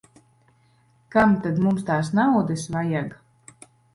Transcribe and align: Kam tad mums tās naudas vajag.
Kam 1.15 1.35
tad 1.43 1.61
mums 1.67 1.85
tās 1.91 2.11
naudas 2.21 2.65
vajag. 2.77 3.15